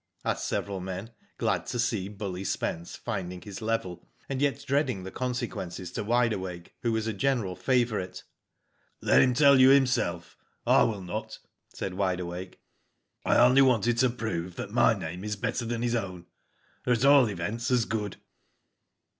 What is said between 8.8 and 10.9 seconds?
"Let him tell you himself, I